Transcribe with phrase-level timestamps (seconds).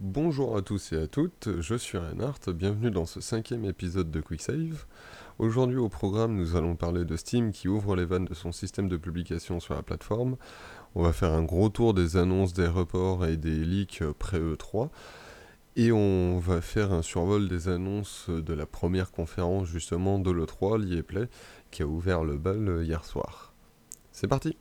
[0.00, 4.20] Bonjour à tous et à toutes, je suis Reinhardt, bienvenue dans ce cinquième épisode de
[4.20, 4.86] QuickSave.
[5.40, 8.88] Aujourd'hui au programme nous allons parler de Steam qui ouvre les vannes de son système
[8.88, 10.36] de publication sur la plateforme.
[10.94, 14.90] On va faire un gros tour des annonces, des reports et des leaks pré-E3.
[15.74, 20.80] Et on va faire un survol des annonces de la première conférence justement de l'E3,
[20.80, 21.28] l'IEPlay,
[21.72, 23.52] qui a ouvert le bal hier soir.
[24.12, 24.56] C'est parti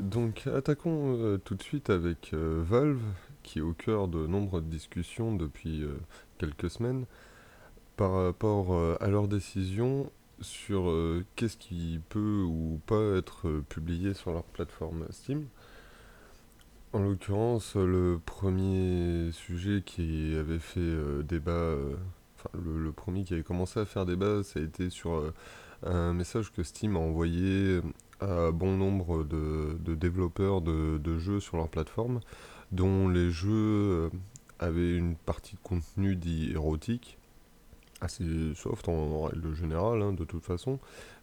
[0.00, 3.02] Donc attaquons euh, tout de suite avec euh, Valve,
[3.42, 5.96] qui est au cœur de nombreuses discussions depuis euh,
[6.38, 7.06] quelques semaines
[7.96, 10.10] par rapport à leur décision
[10.42, 10.94] sur
[11.34, 15.46] qu'est-ce qui peut ou pas être publié sur leur plateforme Steam.
[16.92, 20.94] En l'occurrence, le premier sujet qui avait fait
[21.24, 21.74] débat,
[22.34, 25.32] enfin le, premier qui avait commencé à faire débat, ça a été sur
[25.82, 27.80] un message que Steam a envoyé
[28.20, 32.20] à bon nombre de, développeurs de, jeux sur leur plateforme,
[32.72, 34.10] dont les jeux euh,
[34.58, 37.18] avaient une partie de contenu dit érotique,
[38.00, 40.78] assez soft en, règle générale, hein, de toute façon.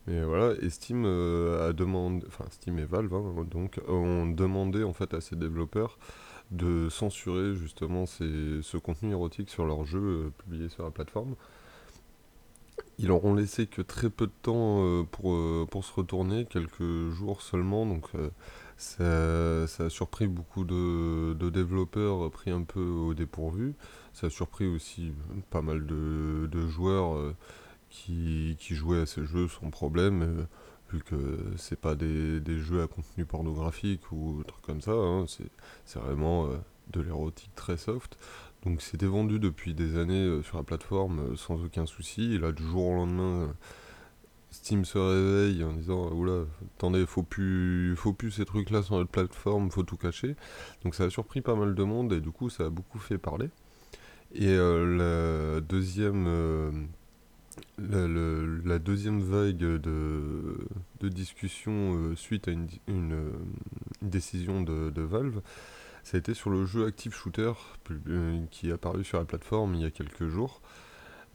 [0.08, 4.84] Mais voilà, et Steam euh, a demandé, enfin Steam et Valve, hein, donc, ont demandé
[4.84, 5.98] en fait à ces développeurs
[6.52, 11.36] de censurer justement ce contenu érotique sur leurs jeux euh, publiés sur la plateforme.
[13.00, 17.10] Ils auront laissé que très peu de temps euh, pour, euh, pour se retourner, quelques
[17.12, 23.76] jours seulement, donc euh, ça, a surpris beaucoup de, développeurs pris un peu au dépourvu.
[24.14, 25.12] Ça a surpris aussi
[25.50, 27.34] pas mal de, joueurs
[27.90, 30.48] qui, jouaient à ces jeux sans problème,
[30.92, 35.26] vu que c'est pas des, jeux à contenu pornographique ou trucs comme ça, hein.
[35.28, 36.48] c'est vraiment
[36.92, 38.18] de l'érotique très soft.
[38.66, 42.36] Donc c'était vendu depuis des années euh, sur la plateforme euh, sans aucun souci.
[42.36, 43.54] Et là, du jour au lendemain, euh,
[44.52, 46.46] Steam se réveille en disant oula,
[46.78, 50.36] attendez, faut plus, faut plus ces trucs-là sur notre plateforme, faut tout cacher.
[50.84, 53.18] Donc ça a surpris pas mal de monde et du coup ça a beaucoup fait
[53.18, 53.50] parler.
[54.36, 56.88] Et la deuxième,
[57.78, 60.58] la, deuxième vague de,
[61.00, 63.32] de discussion suite à une,
[64.02, 65.42] décision de, de Valve,
[66.04, 67.54] ça a été sur le jeu Active Shooter
[68.08, 70.62] euh, qui est apparu sur la plateforme il y a quelques jours.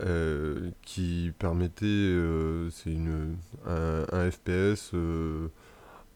[0.01, 3.37] Euh, qui permettait, euh, c'est une,
[3.67, 4.95] un, FPS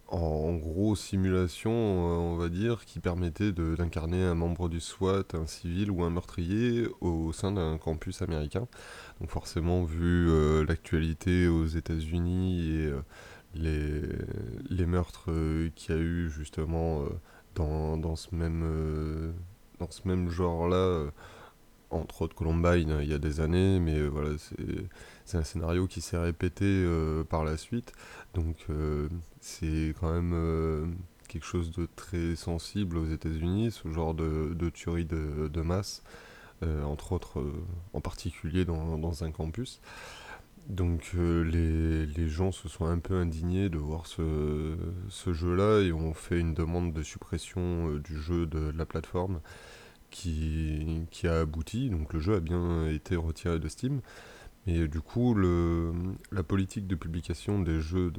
[0.07, 5.91] en, gros simulation, on va dire, qui permettait d'incarner un membre du SWAT, un civil
[5.91, 8.69] ou un meurtrier au sein d'un campus américain.
[9.21, 10.29] Donc forcément, vu
[10.65, 12.93] l'actualité aux États-Unis et
[13.55, 14.03] les,
[14.71, 15.31] les, meurtres
[15.75, 17.05] qu'il y a eu justement
[17.55, 19.33] dans, ce même, euh,
[19.79, 21.11] dans ce même genre-là, euh,
[21.91, 24.31] entre autres Columbine il y a des années, mais euh, voilà,
[25.25, 26.87] c'est un scénario qui s'est répété
[27.29, 27.93] par la suite.
[28.35, 28.67] Donc
[29.41, 30.97] c'est quand même
[31.29, 36.03] quelque chose de très sensible aux États-Unis, ce genre de, de tuerie de, de masse,
[36.85, 37.45] entre autres,
[37.93, 39.81] en particulier dans, dans, un campus.
[40.69, 44.77] Donc euh, les, gens se sont un peu indignés de voir ce,
[45.27, 49.41] jeu-là et ont fait une demande de suppression euh, du jeu de, la plateforme
[50.11, 51.91] qui, a abouti.
[51.91, 54.01] Donc le jeu a bien été retiré de Steam.
[54.67, 58.13] Mais du coup, la politique de publication des jeux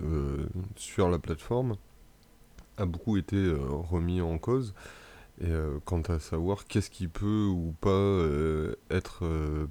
[0.76, 1.78] sur la plateforme
[2.78, 4.74] a beaucoup été euh, remis en cause.
[5.42, 5.52] Et
[5.86, 8.22] quant à savoir qu'est-ce qui peut ou pas
[8.92, 9.26] être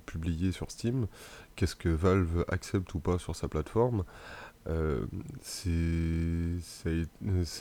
[0.07, 1.07] publié sur Steam,
[1.55, 4.05] qu'est-ce que Valve accepte ou pas sur sa plateforme,
[4.69, 5.07] euh,
[5.43, 6.57] c'est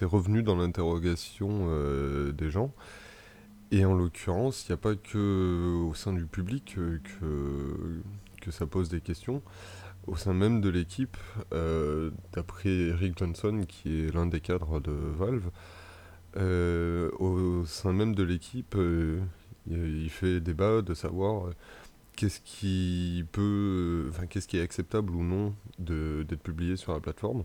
[0.06, 2.74] revenu dans l'interrogation euh, des gens.
[3.72, 8.02] Et en l'occurrence, il n'y a pas que au sein du public que,
[8.42, 9.42] que ça pose des questions.
[10.08, 11.18] Au sein même de l'équipe,
[11.54, 15.50] euh, d'après Eric Johnson, qui est l'un des cadres de Valve,
[16.36, 18.76] au sein même de l'équipe,
[19.68, 21.52] il fait débat de savoir
[22.16, 27.44] qu'est-ce qui peut, enfin qu'est-ce qui est acceptable ou non d'être publié sur la plateforme.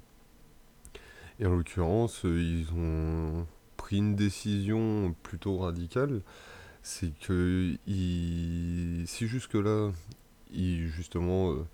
[1.38, 3.46] Et en l'occurrence, ils ont
[3.76, 6.22] pris une décision plutôt radicale,
[6.82, 9.92] c'est que si jusque-là,
[10.50, 11.66] ils justement euh,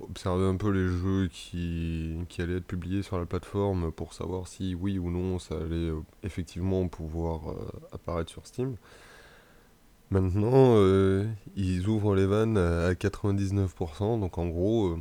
[0.00, 4.48] observer un peu les jeux qui, qui allaient être publiés sur la plateforme pour savoir
[4.48, 7.54] si oui ou non ça allait euh, effectivement pouvoir
[7.92, 8.76] apparaître sur Steam.
[10.10, 10.76] Maintenant,
[11.54, 14.96] ils ouvrent les vannes à 99%, donc en gros,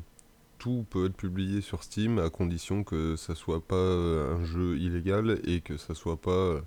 [0.57, 5.39] tout peut être publié sur Steam à condition que ça soit pas un jeu illégal
[5.45, 6.59] et que ça soit pas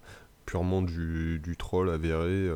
[0.46, 2.50] purement du, du troll avéré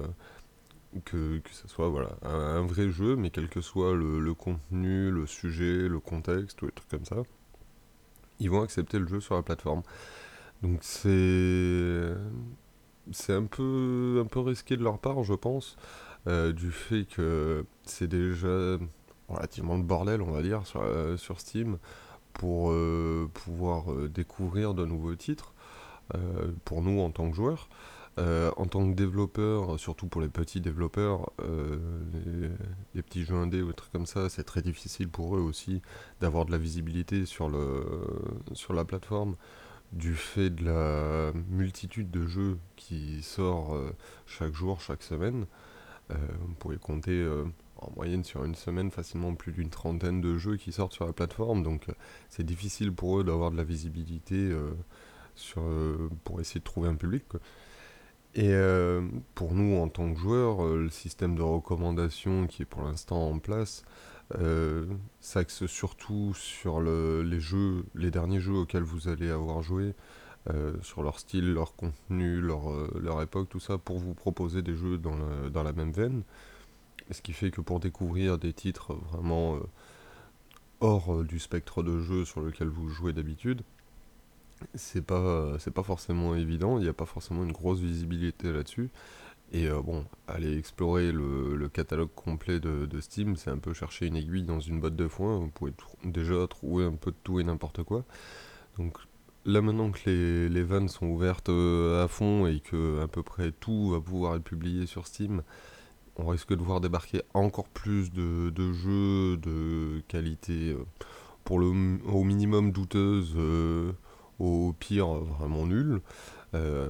[1.04, 5.26] que, que ce soit voilà, un, vrai jeu, mais quel que soit le, contenu, le
[5.26, 7.22] sujet, le contexte, ou des trucs comme ça,
[8.40, 9.82] ils vont accepter le jeu sur la plateforme.
[10.62, 12.14] Donc c'est
[13.12, 15.76] c'est un peu un peu risqué de leur part, je pense,
[16.26, 18.78] euh, du fait que c'est déjà
[19.28, 21.78] relativement le bordel, on va dire, sur, euh, sur Steam,
[22.32, 25.52] pour euh, pouvoir découvrir de nouveaux titres,
[26.64, 27.68] pour nous en tant que joueurs.
[28.18, 31.78] Euh, en tant que développeur, surtout pour les petits développeurs, euh,
[32.94, 35.82] les, petits jeux indés ou des trucs comme ça, c'est très difficile pour eux aussi
[36.20, 37.84] d'avoir de la visibilité sur, le,
[38.52, 39.34] sur la plateforme
[39.92, 43.90] du fait de la multitude de jeux qui sort euh,
[44.26, 45.46] chaque jour, chaque semaine.
[46.10, 47.26] vous pouvez compter
[47.78, 51.12] en moyenne sur une semaine facilement plus d'une trentaine de jeux qui sortent sur la
[51.12, 51.86] plateforme, donc
[52.28, 54.52] c'est difficile pour eux d'avoir de la visibilité
[55.34, 55.62] sur,
[56.24, 57.24] pour essayer de trouver un public.
[58.34, 59.00] Et euh,
[59.36, 63.28] pour nous, en tant que joueurs, euh, le système de recommandation qui est pour l'instant
[63.28, 63.84] en place
[64.40, 64.86] euh,
[65.20, 69.94] s'axe surtout sur les jeux, les derniers jeux auxquels vous allez avoir joué,
[70.82, 75.16] sur leur style, leur contenu, leur, époque, tout ça, pour vous proposer des jeux dans,
[75.50, 76.22] dans la même veine.
[77.10, 79.58] Ce qui fait que pour découvrir des titres vraiment
[80.80, 83.62] hors du spectre de jeux sur lequel vous jouez d'habitude,
[84.74, 88.90] c'est pas c'est pas forcément évident, il n'y a pas forcément une grosse visibilité là-dessus.
[89.52, 94.16] Et euh, bon, aller explorer le, catalogue complet de, Steam, c'est un peu chercher une
[94.16, 95.38] aiguille dans une botte de foin.
[95.38, 95.72] Vous pouvez
[96.04, 98.04] déjà trouver un peu de tout et n'importe quoi.
[98.78, 98.98] Donc
[99.44, 103.22] là maintenant que les, les vannes sont ouvertes euh, à fond et que à peu
[103.22, 105.42] près tout va pouvoir être publié sur Steam,
[106.16, 110.84] on risque de voir débarquer encore plus de, jeux de qualité euh,
[111.44, 111.68] pour le
[112.06, 113.36] au minimum douteuse
[114.38, 116.00] au pire vraiment nul.
[116.54, 116.88] Euh,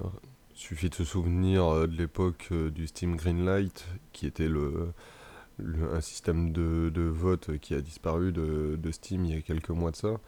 [0.55, 4.93] suffit de se souvenir euh, de l'époque euh, du Steam Greenlight, qui était le,
[5.93, 9.71] un système de, de, vote qui a disparu de, de, Steam il y a quelques
[9.71, 10.21] mois de ça,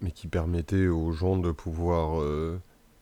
[0.00, 2.22] mais qui permettait aux gens de pouvoir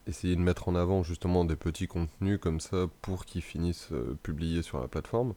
[0.06, 3.90] essayer de mettre en avant justement des petits contenus comme ça pour qu'ils finissent
[4.22, 5.34] publiés sur la plateforme.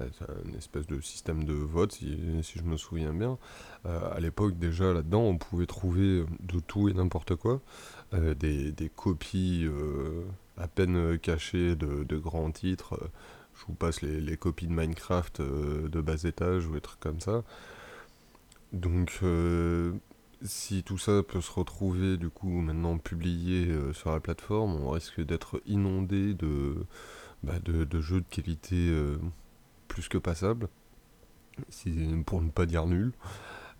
[0.00, 3.38] Euh, c'est un espèce de système de vote, si, je me souviens bien.
[3.86, 7.60] Euh, à l'époque, déjà, là-dedans, on pouvait trouver de tout et n'importe quoi.
[8.14, 9.66] Euh, des, copies
[10.56, 12.98] à peine cachées de, grands titres.
[13.54, 17.42] je vous passe les, copies de Minecraft de bas étage ou des trucs comme ça.
[18.72, 19.20] Donc,
[20.42, 25.20] si tout ça peut se retrouver du coup maintenant publié sur la plateforme, on risque
[25.20, 26.86] d'être inondé de,
[27.42, 28.92] bah, de, jeux de qualité
[29.88, 30.68] plus que passable,
[32.26, 33.12] pour ne pas dire nul.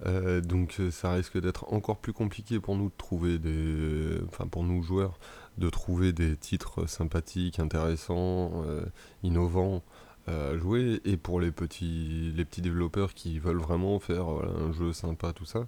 [0.07, 4.47] Euh, donc euh, ça risque d'être encore plus compliqué pour nous de trouver des, enfin
[4.47, 5.19] pour nous joueurs,
[5.57, 8.85] de trouver des titres sympathiques, intéressants, euh,
[9.23, 9.83] innovants
[10.27, 14.95] à jouer, et pour les petits, les petits développeurs qui veulent vraiment faire un jeu
[14.95, 15.67] sympa, tout ça,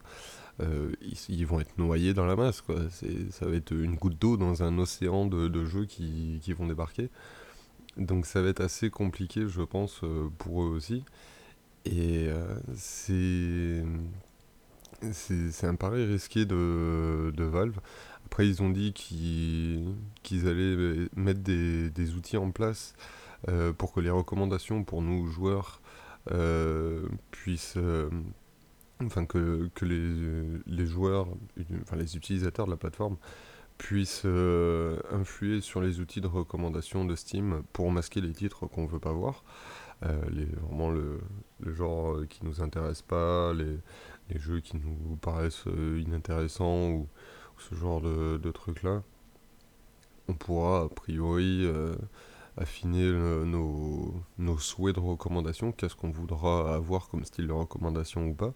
[1.28, 2.62] ils, vont être noyés dans la masse.
[3.32, 7.10] Ça va être une goutte d'eau dans un océan de, jeux qui, vont débarquer.
[7.96, 11.04] Donc ça va être assez compliqué, je pense, euh, pour eux aussi.
[11.84, 13.84] Et euh, c'est
[15.12, 17.78] c'est un pari risqué de, de, Valve.
[18.24, 22.94] Après, ils ont dit qu'ils allaient mettre des, des, outils en place
[23.48, 25.80] euh, pour que les recommandations pour nous joueurs
[27.30, 27.78] puissent.
[29.04, 31.28] enfin, que, que les, les, joueurs,
[31.82, 33.18] enfin les utilisateurs de la plateforme
[33.78, 38.86] puisse euh, influer sur les outils de recommandation de Steam pour masquer les titres qu'on
[38.86, 39.44] veut pas voir.
[40.04, 41.20] Euh, les, vraiment le,
[41.60, 43.78] le, genre euh, qui nous intéresse pas, les,
[44.30, 47.08] les jeux qui nous paraissent inintéressants ou,
[47.58, 49.02] ce genre de, de trucs-là.
[50.28, 51.66] On pourra a priori
[52.58, 58.34] affiner nos, nos souhaits de recommandation, qu'est-ce qu'on voudra avoir comme style de recommandation ou
[58.34, 58.52] pas.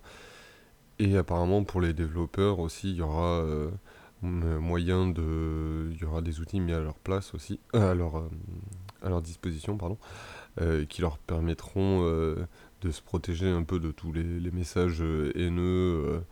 [0.99, 3.43] Et apparemment pour les développeurs aussi, il y aura
[4.23, 5.91] moyen de.
[5.93, 8.29] Il y aura des outils mis à leur place aussi, euh, à, leur, euh,
[9.03, 9.99] à leur disposition, pardon,
[10.61, 15.03] euh, qui leur permettront de se protéger un peu de tous les, messages
[15.35, 16.23] haineux.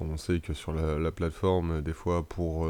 [0.00, 2.68] on sait que sur la, plateforme, des fois, pour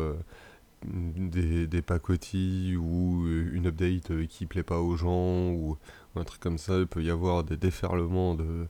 [0.84, 5.76] des, des, pacotilles ou une update qui plaît pas aux gens ou,
[6.16, 8.66] un truc comme ça, il peut y avoir des déferlements de,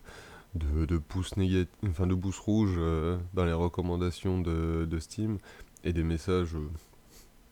[0.53, 1.33] de, de pouces
[1.87, 2.79] enfin de pouces rouges
[3.33, 5.39] dans les recommandations de, de, Steam
[5.83, 6.55] et des messages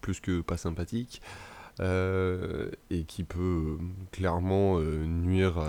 [0.02, 1.22] plus que pas sympathiques
[1.80, 3.78] et qui peut
[4.12, 5.60] clairement nuire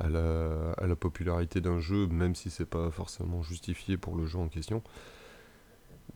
[0.00, 4.48] à, la, popularité d'un jeu, même si c'est pas forcément justifié pour le jeu en
[4.48, 4.82] question.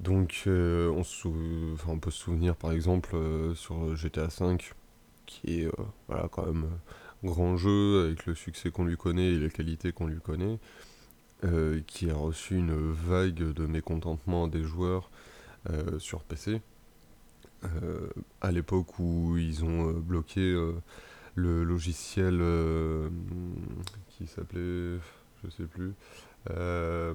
[0.01, 4.57] Donc euh, on, peut se souvenir par exemple euh, sur GTA V,
[5.27, 5.73] qui est euh,
[6.07, 6.69] voilà, quand même
[7.25, 10.59] grand jeu avec le succès qu'on lui connaît et les qualités qu'on lui connaît,
[11.87, 15.11] qui a reçu une vague de mécontentement des joueurs
[15.99, 16.61] sur PC.
[18.41, 20.55] à l'époque où ils ont bloqué
[21.39, 23.09] le logiciel euh,
[24.09, 24.99] qui s'appelait,
[25.45, 25.95] je sais plus,
[26.51, 27.15] euh,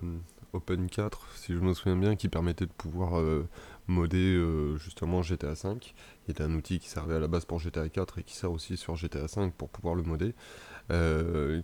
[0.54, 3.48] Open 4, si je me souviens bien, qui permettait de pouvoir euh,
[3.88, 4.42] modder
[4.78, 5.94] justement GTA 5,
[6.26, 8.52] qui était un outil qui servait à la base pour GTA 4 et qui sert
[8.52, 10.34] aussi sur GTA 5 pour pouvoir le modder,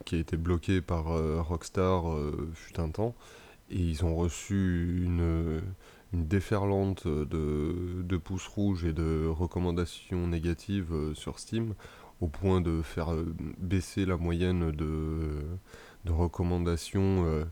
[0.05, 1.05] qui a été bloqué par
[1.45, 2.03] Rockstar
[2.53, 3.15] fut un temps,
[3.69, 5.61] et ils ont reçu une,
[6.13, 11.75] une déferlante de, de pouces rouges et de recommandations négatives sur Steam
[12.21, 15.41] au point de faire euh, baisser la moyenne de,
[16.07, 17.45] recommandations, euh,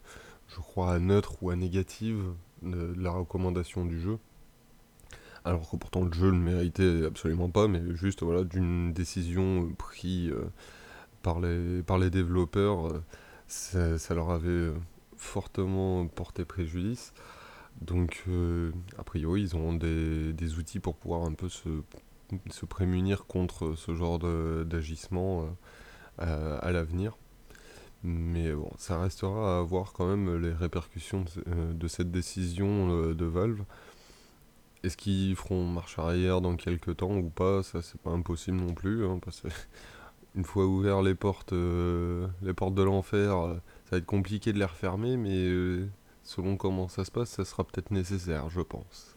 [0.47, 2.23] je crois, à neutre ou à négative
[2.63, 4.17] de, la recommandation du jeu.
[5.45, 10.31] Alors que pourtant le jeu ne méritait absolument pas, mais juste voilà, d'une décision prise
[10.31, 10.49] euh,
[11.21, 13.01] par, les, développeurs,
[13.47, 14.71] ça, leur avait
[15.15, 17.13] fortement porté préjudice.
[17.81, 18.25] Donc,
[18.97, 21.69] a priori, ils ont des, outils pour pouvoir un peu se
[22.49, 25.47] se prémunir contre ce genre d'agissement
[26.19, 27.17] euh, à, l'avenir.
[28.03, 33.13] Mais bon, ça restera à voir quand même les répercussions de, euh, cette décision euh,
[33.13, 33.63] de Valve.
[34.83, 38.73] Est-ce qu'ils feront marche arrière dans quelques temps ou pas Ça, c'est pas impossible non
[38.73, 39.05] plus.
[39.05, 39.47] Hein, parce que
[40.35, 43.31] une fois ouvert les portes, les portes de l'enfer,
[43.85, 45.87] ça va être compliqué de les refermer, mais
[46.27, 49.15] selon comment ça se passe, ça sera peut-être nécessaire, je pense.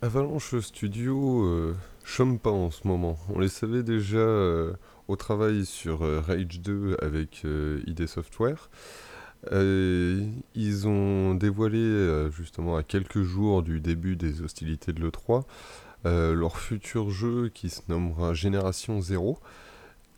[0.00, 1.76] Avalanche Studio euh,
[2.40, 3.18] pas en ce moment.
[3.34, 4.72] On les savait déjà euh,
[5.08, 8.70] au travail sur euh, Rage 2 avec ID Software.
[9.50, 15.42] ils ont dévoilé justement à quelques jours du début des hostilités de l'E3
[16.04, 19.38] leur futur jeu qui se nommera Génération 0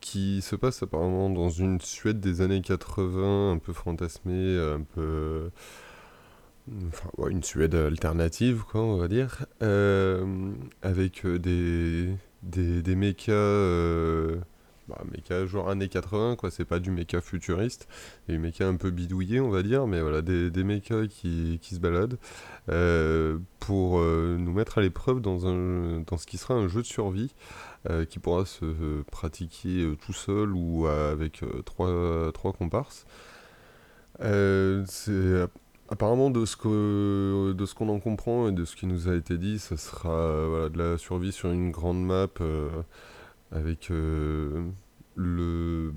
[0.01, 5.51] qui se passe apparemment dans une Suède des années 80 un peu fantasmée, un peu
[6.89, 10.53] enfin, une Suède alternative, quoi, on va dire, euh,
[10.83, 12.09] avec euh, des,
[12.43, 14.37] des, des mechas, euh,
[14.89, 17.89] bah, genre années 80, quoi, c'est pas du mecha futuriste,
[18.29, 21.75] des mechas un peu bidouillés, on va dire, mais voilà, des, des mechas qui, qui
[21.75, 22.19] se baladent
[23.59, 25.39] pour nous mettre à l'épreuve dans,
[26.01, 27.33] dans ce qui sera un jeu de survie.
[28.09, 33.07] Qui pourra se pratiquer tout seul ou avec trois, trois comparses.
[34.21, 35.47] c'est
[35.93, 39.17] Apparemment, de ce que de ce qu'on en comprend et de ce qui nous a
[39.17, 42.69] été dit, ça sera de la survie sur une grande map euh,
[43.51, 44.69] avec euh,
[45.17, 45.93] le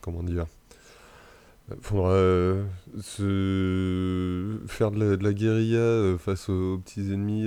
[0.00, 0.46] comment dire.
[1.82, 2.64] Faudra euh,
[3.02, 7.46] se faire de la guérilla face aux, petits ennemis,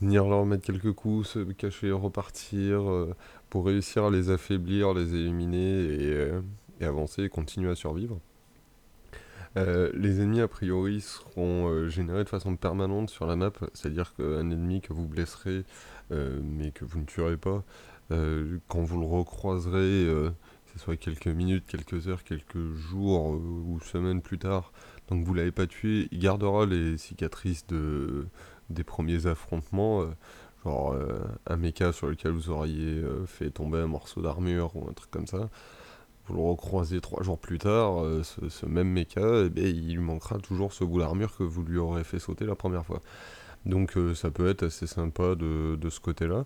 [0.00, 2.82] venir leur mettre quelques coups, se cacher, repartir
[3.50, 6.30] pour réussir à les affaiblir, les éliminer et,
[6.80, 8.20] et avancer, continuer à survivre.
[9.56, 14.14] Euh, les ennemis, a priori, seront euh, générés de façon permanente sur la map, c'est-à-dire
[14.14, 15.64] qu'un ennemi que vous blesserez,
[16.12, 17.64] euh, mais que vous ne tuerez pas,
[18.68, 24.22] quand vous le recroiserez, que ce soit quelques minutes, quelques heures, quelques jours ou semaines
[24.22, 24.70] plus tard,
[25.08, 28.28] donc vous l'avez pas tué, il gardera les cicatrices de,
[28.70, 30.04] des premiers affrontements,
[30.64, 30.96] genre
[31.46, 35.26] un mecha sur lequel vous auriez fait tomber un morceau d'armure ou un truc comme
[35.26, 35.48] ça
[36.28, 40.02] vous le recroisez trois jours plus tard, euh, ce, même mecha, eh ben, il lui
[40.02, 43.00] manquera toujours ce bout d'armure que vous lui aurez fait sauter la première fois.
[43.64, 46.44] Donc euh, ça peut être assez sympa de, ce côté-là.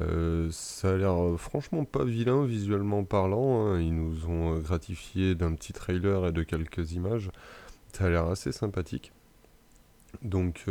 [0.00, 3.66] Euh, ça a l'air franchement pas vilain visuellement parlant.
[3.66, 3.80] Hein.
[3.80, 7.30] Ils nous ont gratifié d'un petit trailer et de quelques images.
[7.92, 9.12] Ça a l'air assez sympathique.
[10.22, 10.64] Donc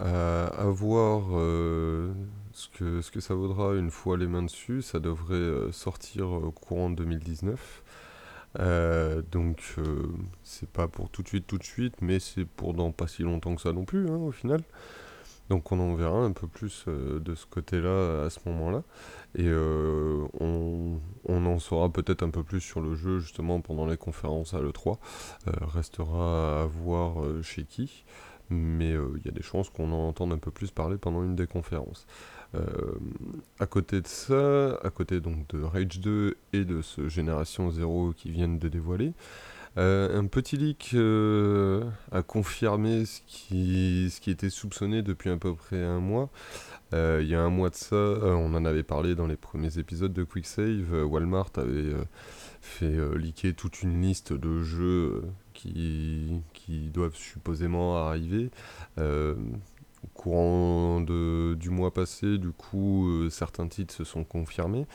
[0.00, 2.12] à, voir euh,
[2.52, 4.82] ce, que, ce que ça vaudra une fois les mains dessus.
[4.82, 7.82] Ça devrait euh, sortir au courant de 2019.
[8.58, 9.76] Euh, donc
[10.42, 13.22] c'est pas pour tout de suite tout de suite mais c'est pour dans pas si
[13.22, 14.60] longtemps que ça non plus hein, au final
[15.50, 18.82] donc on en verra un peu plus de ce côté là à ce moment là
[19.36, 23.96] et on, on, en saura peut-être un peu plus sur le jeu justement pendant les
[23.96, 24.96] conférences à l'E3
[25.46, 28.04] restera à voir chez qui
[28.50, 31.22] mais euh, il y a des chances qu'on en entende un peu plus parler pendant
[31.22, 32.06] une des conférences.
[32.54, 32.64] Euh,
[33.60, 38.12] à côté de ça, à côté donc de Rage 2 et de ce Génération 0
[38.16, 39.12] qui viennent de dévoiler,
[39.76, 40.96] un petit leak
[42.10, 46.28] a confirmé ce qui, ce qui était soupçonné depuis à peu près un mois.
[46.92, 50.12] il y a un mois de ça, on en avait parlé dans les premiers épisodes
[50.12, 51.04] de QuickSave.
[51.04, 51.94] Walmart avait
[52.60, 55.22] fait leaker toute une liste de jeux
[55.62, 58.50] qui, doivent supposément arriver.
[58.98, 64.86] au courant de, du mois passé, du coup, certains titres se sont confirmés.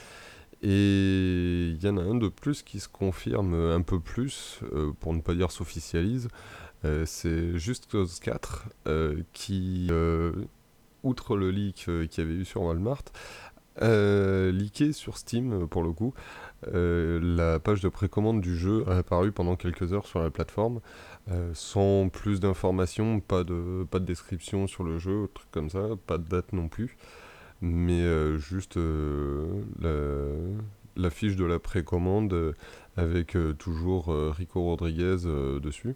[0.61, 4.91] Et il y en a un de plus qui se confirme un peu plus, euh,
[4.99, 6.27] pour ne pas dire s'officialise.
[6.85, 9.89] Euh, c'est Just Cause 4 euh, qui,
[11.03, 13.03] outre le leak qu'il y avait eu sur Walmart,
[13.81, 16.13] euh, leaké sur Steam pour le coup.
[16.71, 20.79] La page de précommande du jeu a apparu pendant quelques heures sur la plateforme,
[21.53, 26.17] sans plus d'informations, pas de, pas de description sur le jeu, truc comme ça, pas
[26.17, 26.97] de date non plus
[27.61, 29.47] mais euh, juste euh,
[30.95, 32.53] la, fiche de la précommande euh,
[32.97, 35.17] avec toujours Rico Rodriguez
[35.61, 35.95] dessus.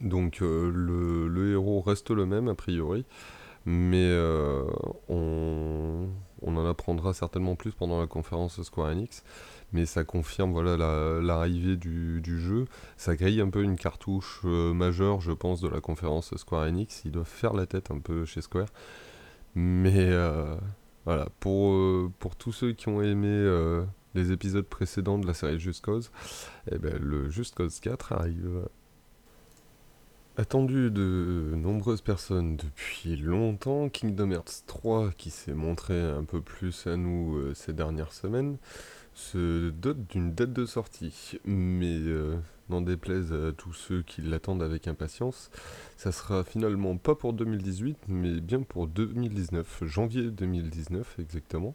[0.00, 3.04] Donc le, le, héros reste le même a priori,
[3.66, 4.10] mais
[6.82, 9.22] apprendra certainement plus pendant la conférence Square Enix.
[9.72, 10.76] Mais ça confirme voilà
[11.20, 12.66] l'arrivée du, jeu.
[12.96, 17.02] Ça grille un peu une cartouche majeure, je pense, de la conférence Square Enix.
[17.04, 18.68] Ils doivent faire la tête un peu chez Square.
[19.54, 20.56] Mais euh,
[21.04, 23.84] voilà, pour, euh, pour tous ceux qui ont aimé euh,
[24.14, 26.10] les épisodes précédents de la série Just Cause,
[26.70, 28.66] eh ben, le Just Cause 4 arrive.
[30.38, 36.86] Attendu de nombreuses personnes depuis longtemps, Kingdom Hearts 3, qui s'est montré un peu plus
[36.86, 38.56] à nous ces dernières semaines,
[39.12, 41.38] se dote d'une date de sortie.
[41.44, 41.98] Mais
[42.70, 45.50] n'en déplaise à tous ceux qui l'attendent avec impatience,
[45.98, 51.74] ça sera finalement pas pour 2018, mais bien pour 2019, janvier 2019 exactement.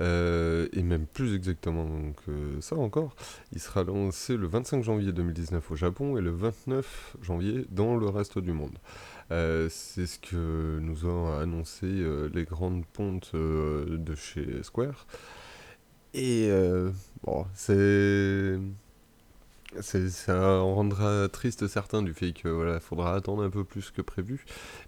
[0.00, 1.86] Euh, et même plus exactement
[2.24, 3.14] que ça encore,
[3.52, 8.08] il sera lancé le 25 janvier 2019 au Japon et le 29 janvier dans le
[8.08, 8.78] reste du monde.
[9.30, 15.06] Euh, c'est ce que nous ont annoncé euh, les grandes pontes de chez Square.
[16.14, 16.50] Et
[17.24, 18.58] bon, c'est
[19.80, 24.44] ça rendra triste certains du fait que voilà, faudra attendre un peu plus que prévu,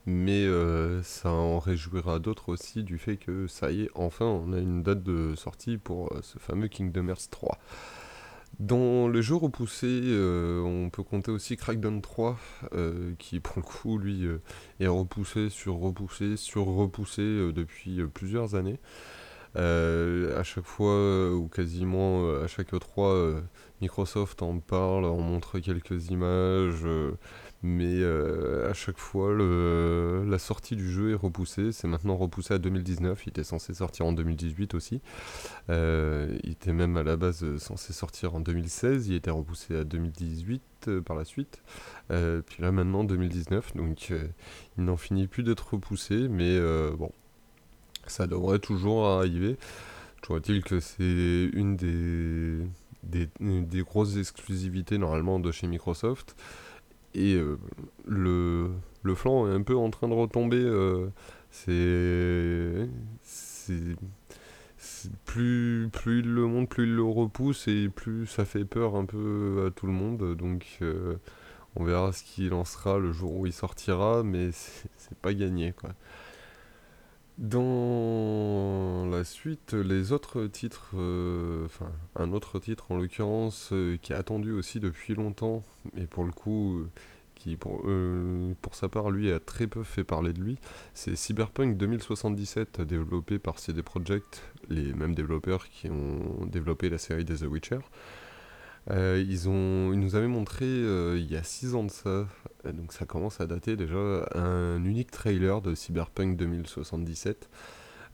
[0.07, 4.53] mais euh, ça en réjouira d'autres aussi du fait que ça y est, enfin on
[4.53, 7.59] a une date de sortie pour euh, ce fameux Kingdom Hearts 3.
[8.61, 12.38] Dans les jeux repoussés, euh, on peut compter aussi Crackdown 3,
[13.18, 14.29] qui pour le coup, lui,
[14.79, 18.79] est repoussé sur repoussé sur repoussé depuis plusieurs années.
[19.56, 23.42] À chaque fois, ou quasiment à chaque 3
[23.84, 27.18] Microsoft en parle, on montre quelques images, euh,
[27.62, 31.70] mais euh, à chaque fois la sortie du jeu est repoussée.
[31.70, 33.26] C'est maintenant repoussé à 2019.
[33.26, 35.02] Il était censé sortir en 2018 aussi.
[35.68, 39.08] Euh, il était même à la base censé sortir en 2016.
[39.08, 41.62] Il était repoussé à 2018 par la suite.
[42.08, 43.76] puis là maintenant 2019.
[43.76, 44.10] Donc
[44.78, 46.58] il n'en finit plus d'être repoussé, mais
[46.96, 47.10] bon,
[48.10, 49.56] ça devrait toujours arriver.
[50.22, 52.66] Je vois-t-il que c'est une des
[53.04, 56.36] des, des, grosses exclusivités normalement de chez Microsoft.
[57.14, 57.58] Et euh,
[58.06, 58.70] le,
[59.02, 60.56] le flanc est un peu en train de retomber.
[60.56, 61.08] Euh,
[61.50, 62.88] c'est.
[65.24, 69.04] Plus, plus il le monte, plus il le repousse et plus ça fait peur un
[69.04, 70.34] peu à tout le monde.
[70.34, 71.16] Donc euh,
[71.76, 75.90] on verra ce qu'il lancera le jour où il sortira, mais c'est pas gagné quoi.
[77.38, 84.12] Dans la suite, les autres titres, euh, enfin un autre titre en l'occurrence euh, qui
[84.12, 85.64] est attendu aussi depuis longtemps,
[85.97, 86.88] et pour le coup euh,
[87.35, 87.85] qui pour,
[88.62, 90.59] pour sa part lui a très peu fait parler de lui,
[90.94, 97.25] c'est Cyberpunk 2077 développé par CD Projekt, les mêmes développeurs qui ont développé la série
[97.25, 97.81] des The Witcher.
[98.90, 102.27] Ils, ont, ils nous avaient montré il y a 6 ans de ça,
[102.72, 107.48] donc ça commence à dater déjà, un unique trailer de Cyberpunk 2077.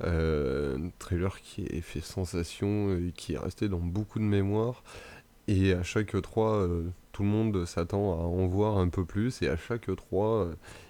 [0.03, 4.83] un trailer qui a fait sensation et qui est resté dans beaucoup de mémoire.
[5.49, 6.69] Et à chaque 3,
[7.13, 9.43] tout le monde s'attend à en voir un peu plus.
[9.43, 10.49] Et à chaque 3,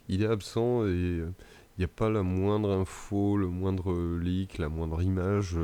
[0.08, 4.68] il est absent et il n'y a pas la moindre info, le moindre leak, la
[4.68, 5.56] moindre image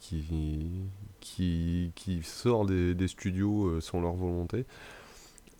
[0.00, 0.88] qui,
[1.20, 4.64] qui, qui sort des, studios euh, sans leur volonté.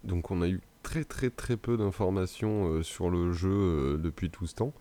[0.02, 4.30] Donc on a eu très très très peu d'informations euh, sur le jeu euh, depuis
[4.30, 4.72] tout ce temps.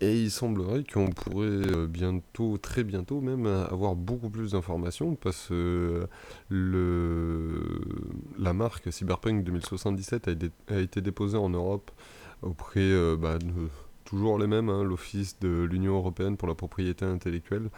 [0.00, 6.06] Et il semblerait qu'on pourrait bientôt, très bientôt même, avoir beaucoup plus d'informations parce que
[6.50, 10.28] la marque Cyberpunk 2077
[10.68, 11.90] a, été déposée en Europe
[12.42, 13.68] auprès bah, de
[14.04, 17.70] toujours les mêmes, hein, l'Office de l'Union Européenne pour la propriété intellectuelle,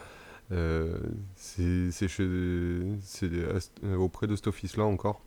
[0.53, 0.99] euh,
[1.35, 2.97] c'est euh,
[3.97, 5.23] auprès de cet office-là encore.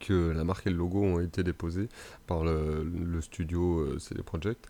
[0.00, 1.88] Que la marque et le logo ont été déposés
[2.26, 4.68] par le, studio CD Projekt.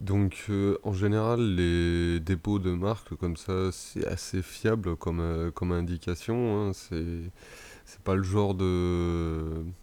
[0.00, 0.50] Donc
[0.82, 6.70] en général les dépôts de marque comme ça c'est assez fiable comme, comme indication.
[6.70, 6.72] Hein.
[6.74, 8.54] c'est pas le genre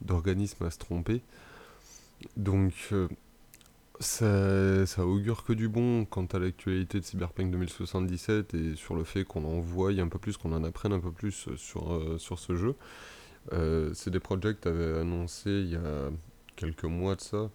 [0.01, 1.21] d'organisme à se tromper.
[2.37, 3.07] Donc euh,
[3.99, 9.03] ça, ça augure que du bon quant à l'actualité de Cyberpunk 2077 et sur le
[9.03, 12.17] fait qu'on en voie un peu plus, qu'on en apprenne un peu plus sur, euh,
[12.17, 12.75] sur ce jeu.
[13.51, 16.09] Euh, CD Projekt avait annoncé il y a
[16.55, 17.49] quelques mois de ça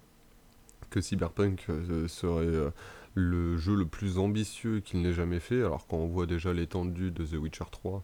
[0.90, 2.72] que Cyberpunk euh, serait
[3.14, 7.24] le jeu le plus ambitieux qu'il n'ait jamais fait, alors qu'on voit déjà l'étendue de
[7.24, 8.02] The Witcher 3,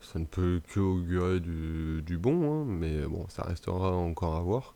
[0.00, 4.74] ça ne peut que augurer du, bon, hein, mais bon, ça restera encore à voir.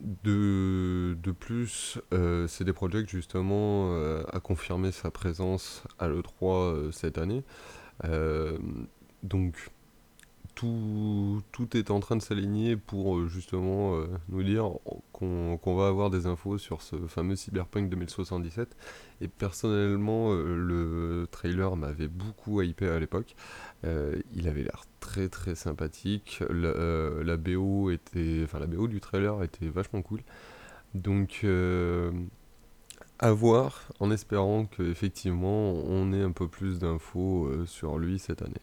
[0.00, 7.18] De, plus, euh, CD Projekt justement euh, a confirmé sa présence à l'E3 euh, cette
[7.18, 7.42] année.
[8.04, 8.58] Euh,
[9.24, 9.70] donc
[10.58, 14.70] tout, est en train de s'aligner pour euh, justement euh, nous dire
[15.12, 18.76] qu'on va avoir des infos sur ce fameux Cyberpunk 2077.
[19.20, 23.36] Et personnellement, euh, le trailer m'avait beaucoup hypé à l'époque.
[23.84, 26.42] il avait l'air très très sympathique.
[26.50, 30.22] La, BO était, enfin la BO du trailer était vachement cool.
[30.94, 31.46] Donc
[33.20, 38.54] à voir, en espérant qu'effectivement on ait un peu plus d'infos sur lui cette année.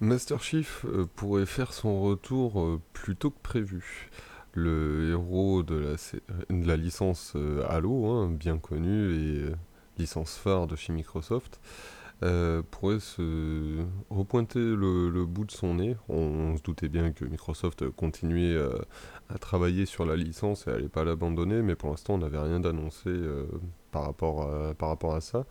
[0.00, 4.10] Master Chief euh, pourrait faire son retour euh, plus tôt que prévu.
[4.54, 5.94] Le héros de la,
[6.50, 9.52] de la licence euh, Halo, hein, bien connu et
[9.98, 11.60] licence phare de chez Microsoft,
[12.70, 15.96] pourrait se repointer le, bout de son nez.
[16.08, 18.56] On, se doutait bien que Microsoft continuait
[19.28, 22.58] à travailler sur la licence et n'allait pas l'abandonner, mais pour l'instant on n'avait rien
[22.58, 23.10] d'annoncé
[23.92, 25.46] par, par rapport à ça.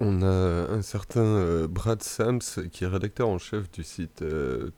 [0.00, 4.70] On a un certain euh, Brad Sams, qui est rédacteur en chef du site euh,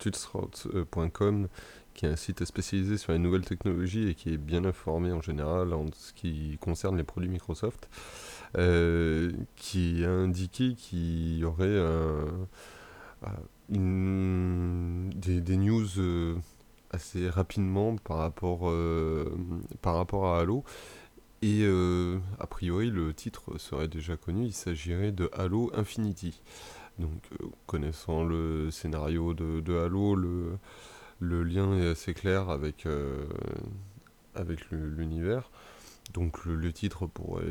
[1.93, 5.21] qui est un site spécialisé sur les nouvelles technologies et qui est bien informé en
[5.21, 7.91] général en ce qui concerne les produits Microsoft,
[8.57, 11.85] euh, qui a indiqué qu'il y aurait
[13.69, 16.41] des, news
[16.93, 18.73] assez rapidement par rapport,
[19.83, 20.65] par rapport à Halo
[21.43, 26.43] et euh, a priori, le titre serait déjà connu, il s'agirait de Halo Infinity.
[26.99, 33.25] Donc, euh, connaissant le scénario de, Halo, le, lien est assez clair avec, euh,
[34.35, 35.51] avec l'univers.
[36.13, 37.47] Donc, le, titre pourrait.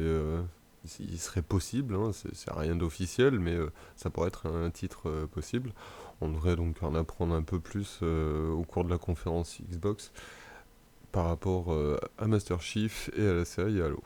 [1.00, 3.58] il serait possible, hein, c'est rien d'officiel, mais
[3.96, 5.74] ça pourrait être un titre possible.
[6.22, 10.12] On devrait donc en apprendre un peu plus au cours de la conférence Xbox
[11.12, 14.04] par rapport euh, à Master Chief et à la série Halo.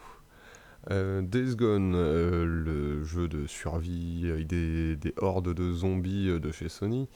[0.91, 6.69] Euh, Days Gone, euh, le jeu de survie avec des, hordes de zombies de chez
[6.69, 7.07] Sony,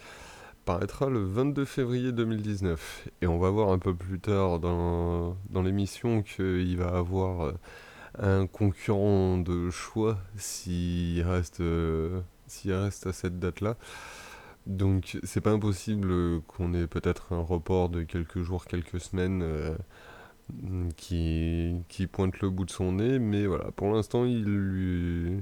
[0.66, 3.10] paraîtra le 22 février 2019.
[3.22, 7.54] Et on va voir un peu plus tard dans, l'émission qu'il va avoir
[8.20, 11.62] un concurrent de choix s'il reste,
[12.48, 13.76] s'il reste à cette date-là.
[14.68, 19.78] Donc c'est pas impossible qu'on ait peut-être un report de quelques jours, quelques semaines euh,
[20.98, 25.42] qui, qui pointe le bout de son nez, mais voilà, pour l'instant ils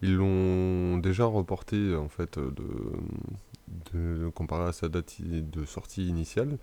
[0.00, 2.64] ils l'ont déjà reporté en fait de,
[3.92, 6.56] de comparé à sa date de sortie initiale,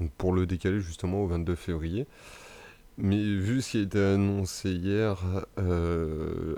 [0.00, 2.06] donc pour le décaler justement au 22 février.
[2.98, 5.16] Mais vu ce qui a été annoncé hier
[5.58, 6.56] euh,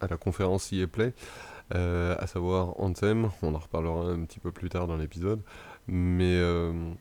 [0.00, 0.86] à la conférence EA
[1.74, 5.42] euh, à savoir Anthem, on en reparlera un petit peu plus tard dans l'épisode,
[5.86, 6.92] mais euh,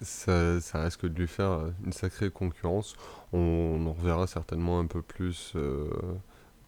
[0.00, 2.94] ça, risque de lui faire une sacrée concurrence.
[3.32, 5.90] On, en reverra certainement un peu plus euh,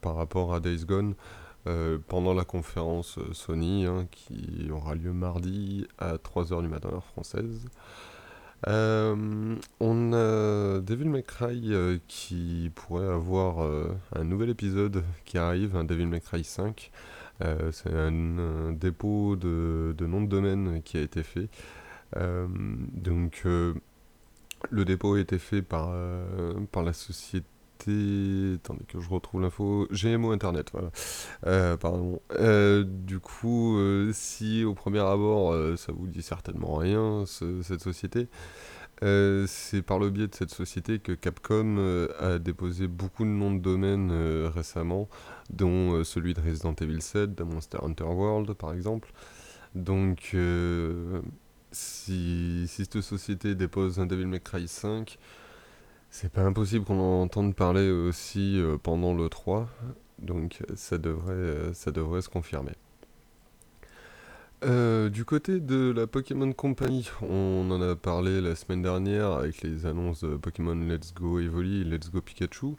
[0.01, 1.15] par rapport à Days Gone
[2.09, 7.69] pendant la conférence Sony hein, qui aura lieu mardi à 3h du matin heure française.
[8.67, 13.69] On a Devil May Cry qui pourrait avoir
[14.15, 16.91] un nouvel épisode qui arrive, un Devil May Cry 5.
[17.43, 21.49] Euh, c'est un, dépôt de, de, nom de domaine qui a été fait.
[22.17, 22.47] Euh,
[22.93, 23.75] donc euh,
[24.71, 25.95] le dépôt a été fait par,
[26.71, 27.47] par la société
[27.91, 31.77] attendez que je retrouve l'info, GMO Internet, voilà.
[31.77, 32.21] pardon.
[32.85, 33.79] du coup,
[34.13, 38.29] si au premier abord, ça vous dit certainement rien, cette société,
[39.03, 43.31] euh, c'est par le biais de cette société que Capcom euh, a déposé beaucoup de
[43.31, 45.09] noms de domaine euh, récemment,
[45.51, 49.13] dont celui de Resident Evil 7, de Monster Hunter World par exemple.
[49.75, 50.37] Donc,
[51.73, 55.19] si, si, cette société dépose un Devil May Cry 5,
[56.13, 59.69] c'est pas impossible qu'on en entende parler aussi pendant le 3,
[60.21, 62.75] donc ça devrait, ça devrait se confirmer.
[64.65, 69.63] Euh, du côté de la Pokémon Company, on en a parlé la semaine dernière avec
[69.63, 72.77] les annonces de Pokémon Let's Go Evoli, Let's Go Pikachu.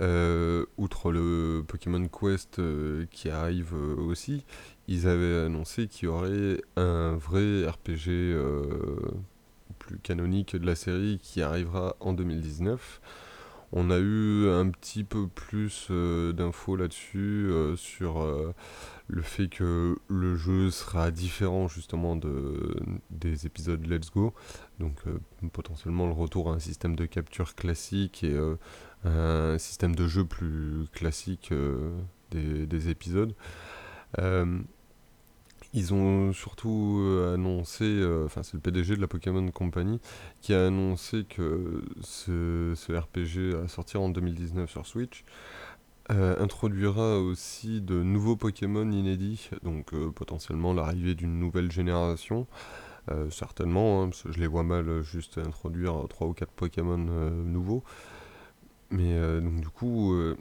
[0.00, 4.46] Euh, outre le Pokémon Quest euh, qui arrive euh, aussi,
[4.88, 8.34] ils avaient annoncé qu'il y aurait un vrai RPG
[10.02, 13.00] canonique de la série qui arrivera en 2019.
[13.74, 18.22] On a eu un petit peu plus d'infos là-dessus sur
[19.06, 22.76] le fait que le jeu sera différent justement de,
[23.08, 24.34] des épisodes Let's Go.
[24.78, 25.02] Donc
[25.54, 28.36] potentiellement le retour à un système de capture classique et
[29.04, 31.98] un système de jeu plus classique euh,
[32.30, 33.34] des, épisodes.
[35.74, 40.00] Euh, ils ont surtout euh, annoncé, enfin c'est le PDG de la Pokémon Company
[40.40, 45.24] qui a annoncé que ce, RPG à sortir en 2019 sur Switch
[46.08, 52.46] introduira aussi de nouveaux Pokémon inédits, donc potentiellement l'arrivée d'une nouvelle génération.
[53.30, 57.82] certainement, hein, parce que je les vois mal juste introduire 3 ou 4 Pokémon nouveaux.
[58.92, 60.36] Mais euh, donc du coup, euh,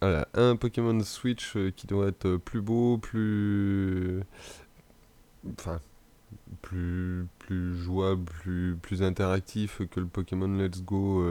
[0.00, 4.22] voilà, un Pokémon Switch euh, qui doit être plus beau, plus...
[5.58, 5.80] Enfin,
[6.62, 11.24] plus, plus jouable, plus, plus interactif que le Pokémon Let's Go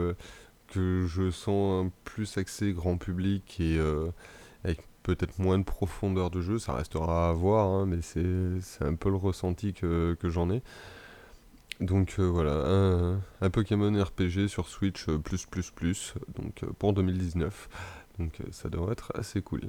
[0.68, 3.78] que je sens un plus axé grand public et
[4.64, 8.94] avec peut-être moins de profondeur de jeu, ça restera à voir, hein, mais c'est un
[8.94, 10.62] peu le ressenti que, j'en ai.
[11.80, 16.92] Donc euh, voilà, un, Pokémon RPG sur Switch euh, plus plus plus, donc euh, pour
[16.92, 17.68] 2019.
[18.20, 19.62] Donc ça devrait être assez cool.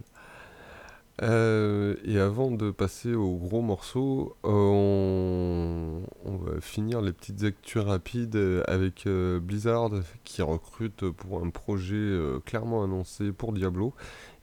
[1.22, 9.08] Et avant de passer au gros morceau, on, va finir les petites actus rapides avec
[9.08, 9.92] Blizzard
[10.24, 13.94] qui recrute pour un projet clairement annoncé pour Diablo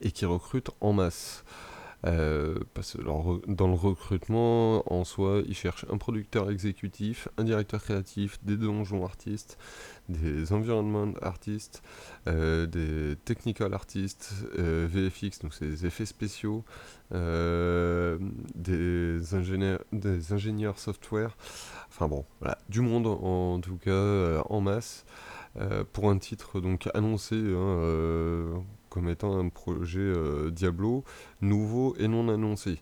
[0.01, 1.45] et qui recrute en masse.
[2.07, 7.83] Euh, parce que dans le recrutement, en soi, ils cherchent un producteur exécutif, un directeur
[7.83, 9.59] créatif, des donjons artistes,
[10.09, 11.83] des environnement artistes,
[12.27, 16.65] euh, des technical artistes, euh, VFX, donc c'est des effets spéciaux,
[17.11, 17.19] des,
[19.35, 21.37] ingénieurs, des ingénieurs software,
[21.89, 25.05] enfin bon, voilà, du monde en, tout cas en masse.
[25.93, 31.05] pour un titre donc annoncé hein, comme étant un projet euh, Diablo
[31.41, 32.81] nouveau et non annoncé.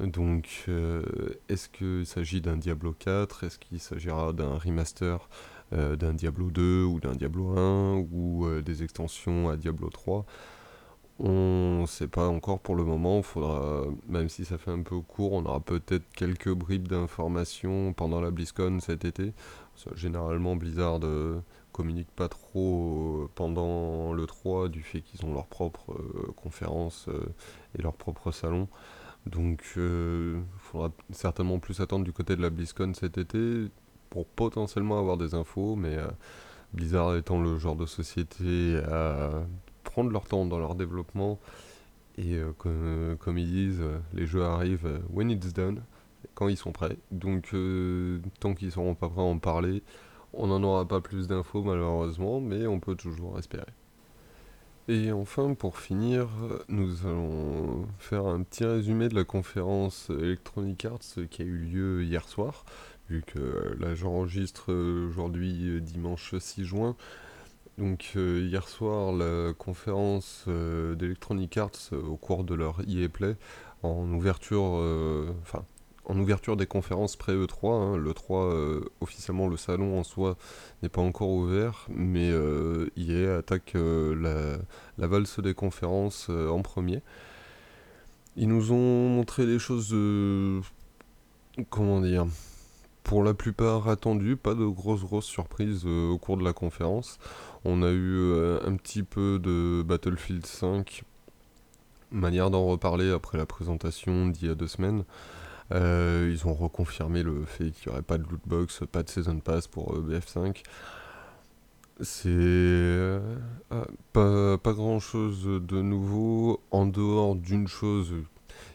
[0.00, 1.02] Donc, euh,
[1.48, 5.28] est-ce qu'il s'agit d'un Diablo 4 Est-ce qu'il s'agira d'un remaster
[5.72, 10.24] euh, d'un Diablo 2 ou d'un Diablo 1 ou des extensions à Diablo 3
[11.22, 15.00] on ne sait pas encore pour le moment, faudra, même si ça fait un peu
[15.00, 19.34] court, on aura peut-être quelques bribes d'informations pendant la BlizzCon cet été.
[19.94, 21.00] Généralement, Blizzard
[21.72, 27.06] communiquent pas trop euh, pendant le 3 du fait qu'ils ont leur propre euh, conférence
[27.08, 27.20] euh,
[27.78, 28.68] et leur propre salon.
[29.26, 33.66] Donc il faudra certainement plus attendre du côté de la BlizzCon cet été
[34.08, 35.98] pour potentiellement avoir des infos, mais
[36.72, 39.30] Blizzard étant le genre de société à
[39.84, 41.38] prendre leur temps dans leur développement
[42.16, 43.82] et comme, ils disent,
[44.14, 45.82] les jeux arrivent when it's done,
[46.32, 46.96] quand ils sont prêts.
[47.10, 47.54] Donc
[48.40, 49.82] tant qu'ils seront pas prêts à en parler,
[50.32, 53.64] on n'en aura pas plus d'infos malheureusement, mais on peut toujours espérer.
[54.88, 56.28] Et enfin, pour finir,
[56.68, 62.02] nous allons faire un petit résumé de la conférence Electronic Arts qui a eu lieu
[62.02, 62.64] hier soir,
[63.08, 66.96] vu que là j'enregistre aujourd'hui dimanche 6 juin.
[67.80, 73.36] Donc euh, hier soir, la conférence euh, d'Electronic Arts au cours de leur EA Play,
[73.82, 75.64] en ouverture, euh, enfin
[76.04, 77.72] en ouverture des conférences pré-E3.
[77.72, 80.36] Hein, le 3, euh, officiellement, le salon en soi
[80.82, 82.88] n'est pas encore ouvert, mais euh,
[83.38, 84.58] attaque euh, la,
[84.98, 87.02] la, valse des conférences en premier.
[88.36, 89.94] Ils nous ont montré des choses,
[91.68, 92.26] comment dire,
[93.02, 97.18] pour la plupart attendues, pas de grosses grosses surprises au cours de la conférence.
[97.64, 98.32] On a eu
[98.64, 101.02] un petit peu de Battlefield 5,
[102.12, 105.04] manière d'en reparler après la présentation d'il y a deux semaines.
[105.72, 109.38] Euh, ils ont reconfirmé le fait qu'il n'y aurait pas de lootbox, pas de season
[109.38, 110.62] pass pour euh, BF5.
[112.00, 113.20] C'est euh,
[113.70, 118.14] ah, pas, grand chose de nouveau en dehors d'une chose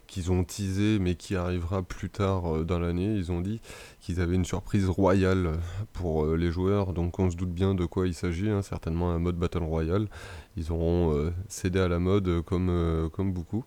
[0.05, 3.15] qu'ils ont teasé mais qui arrivera plus tard dans l'année.
[3.15, 3.61] Ils ont dit
[3.99, 5.53] qu'ils avaient une surprise royale
[5.91, 8.61] pour les joueurs, donc on se doute bien de quoi il s'agit, hein.
[8.61, 10.07] certainement un mode Battle Royale.
[10.55, 13.65] Ils auront cédé à la mode comme beaucoup.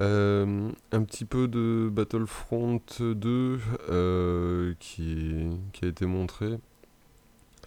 [0.00, 3.60] Euh, un petit peu de Battlefront 2
[3.90, 5.46] euh, qui,
[5.82, 6.58] a été montré.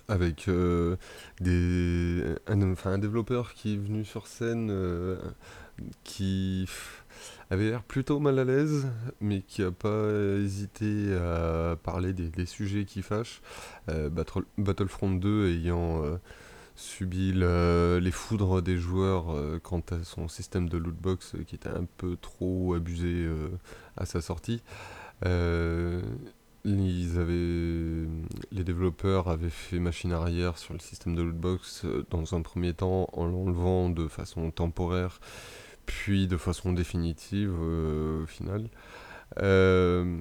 [0.08, 0.50] avec
[1.40, 4.72] des, un, enfin, un développeur qui est venu sur scène
[6.04, 6.68] qui
[7.50, 8.88] avait l'air plutôt mal à l'aise,
[9.22, 13.42] mais qui n'a pas hésité à parler des, sujets qui fâchent.
[14.58, 16.04] Battlefront 2 ayant
[16.76, 22.18] subi les foudres des joueurs quant à son système de lootbox qui était un peu
[22.20, 23.28] trop abusé
[23.98, 24.62] à sa sortie.
[26.66, 28.08] Ils avaient,
[28.52, 33.08] les développeurs avaient fait machine arrière sur le système de lootbox dans un premier temps
[33.14, 35.20] en l'enlevant de façon temporaire
[35.86, 38.70] puis de façon définitive euh, au final.
[39.40, 40.20] Euh,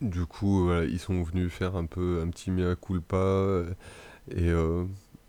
[0.00, 3.72] du coup, ils sont venus faire un peu un petit mea culpa euh,
[4.30, 4.50] et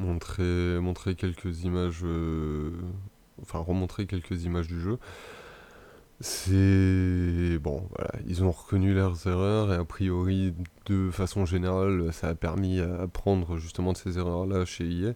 [0.04, 2.06] montrer, montrer quelques images,
[3.42, 5.00] enfin remontrer quelques images du jeu.
[6.22, 10.54] C'est bon, voilà, ils ont reconnu leurs erreurs et a priori,
[10.86, 15.14] de façon générale, ça a permis à apprendre justement de ces erreurs-là chez EA.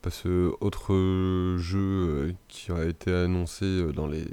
[0.00, 4.26] Parce que autre jeu euh, qui a été annoncé euh, dans les,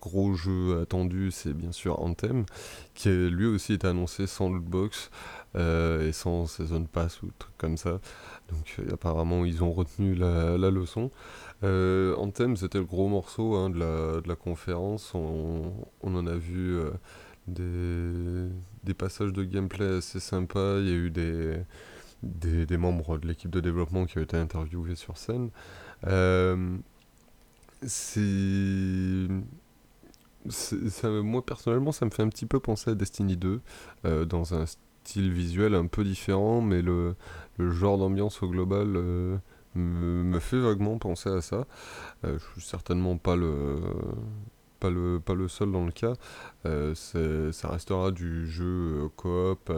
[0.00, 2.46] gros jeux attendus, c'est bien sûr Anthem,
[2.94, 5.10] qui lui aussi été annoncé sans lootbox
[5.56, 8.00] euh, et sans season pass ou trucs comme ça.
[8.50, 11.10] Donc apparemment ils ont retenu la, leçon.
[11.62, 15.12] Anthem c'était le gros morceau hein, de, la, conférence.
[15.14, 16.78] On, en a vu
[17.46, 18.48] des,
[18.84, 20.78] des passages de gameplay assez sympas.
[20.78, 21.58] Il y a eu des
[22.22, 25.50] des, membres de l'équipe de développement qui ont été interviewés sur scène.
[26.06, 26.76] Euh,
[27.84, 29.28] c'est
[31.04, 33.60] moi personnellement, ça me fait un petit peu penser à Destiny 2,
[34.04, 34.64] euh, dans un
[35.04, 37.14] style visuel un peu différent, mais le,
[37.58, 39.36] genre d'ambiance au global euh,
[39.74, 41.66] me, fait vaguement penser à ça.
[42.24, 43.78] je suis certainement pas le,
[44.80, 46.14] pas le, pas le seul dans le cas.
[46.64, 49.72] ça restera du jeu coop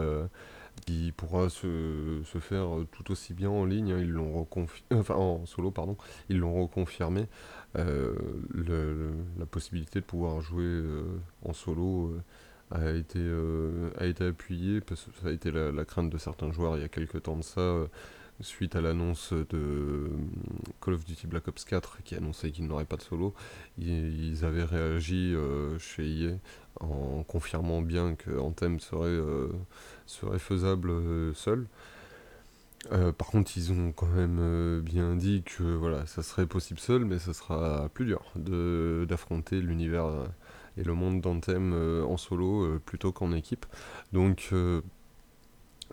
[0.85, 3.93] qui pourra se, se, faire tout aussi bien en ligne.
[3.93, 3.99] Hein.
[3.99, 4.45] ils l'ont
[4.91, 5.95] enfin en solo pardon,
[6.29, 7.27] ils l'ont reconfirmé.
[7.77, 8.13] Euh,
[9.37, 11.03] la possibilité de pouvoir jouer euh,
[11.43, 12.21] en solo euh,
[12.71, 13.19] a été
[13.97, 16.85] a été appuyée parce que ça a été la, crainte de certains joueurs il y
[16.85, 17.75] a quelques temps de ça.
[18.41, 20.09] Suite à l'annonce de
[20.81, 23.33] Call of Duty Black Ops 4 qui annonçait qu'il n'aurait pas de solo,
[23.77, 25.33] ils, avaient réagi
[25.79, 26.37] chez EA
[26.81, 29.21] en confirmant bien que Anthem serait
[30.05, 31.67] serait faisable euh, seul.
[32.91, 36.79] Euh, par contre, ils ont quand même euh, bien dit que voilà, ça serait possible
[36.79, 40.27] seul, mais ça sera plus dur d'affronter l'univers
[40.77, 43.65] et le monde d'Anthem en solo plutôt qu'en équipe.
[44.13, 44.53] Donc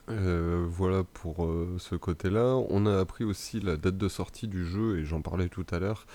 [0.08, 2.56] voilà pour ce côté-là.
[2.68, 5.78] On a appris aussi la date de sortie du jeu, et j'en parlais tout à
[5.78, 6.06] l'heure.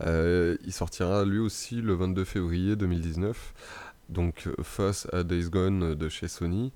[0.00, 3.54] il sortira lui aussi le 22 février 2019,
[4.08, 6.72] donc face à Days Gone de chez Sony.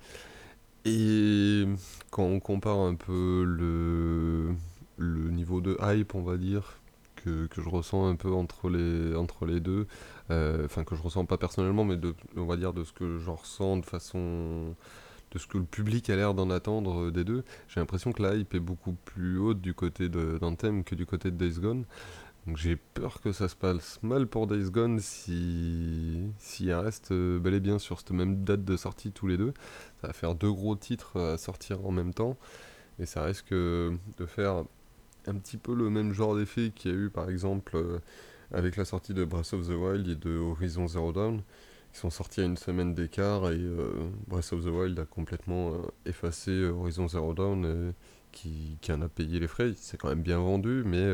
[0.86, 1.64] Et
[2.10, 4.54] quand on compare un peu le,
[4.98, 6.78] niveau de hype, on va dire,
[7.16, 11.02] que, que je ressens un peu entre les, entre les deux, euh, enfin que je
[11.02, 14.74] ressens pas personnellement, mais de, on va dire de ce que j'en ressens de façon
[15.32, 18.36] de ce que le public a l'air d'en attendre des deux, j'ai l'impression que la
[18.36, 21.84] hype est beaucoup plus haute du côté d'Anthem que du côté de Days Gone.
[22.46, 27.40] Donc j'ai peur que ça se passe mal pour Days Gone si s'il reste euh,
[27.40, 29.52] bel et bien sur cette même date de sortie tous les deux.
[30.00, 32.36] Ça va faire deux gros titres à sortir en même temps
[33.00, 34.64] et ça risque de faire
[35.26, 37.98] un petit peu le même genre d'effet qu'il y a eu par exemple euh,
[38.52, 41.42] avec la sortie de Breath of the Wild et de Horizon Zero Dawn
[41.92, 45.72] qui sont sortis à une semaine d'écart et euh, Breath of the Wild a complètement
[46.04, 47.92] effacé Horizon Zero Dawn
[48.32, 49.72] qui, qui en a payé les frais.
[49.76, 51.12] C'est quand même bien vendu mais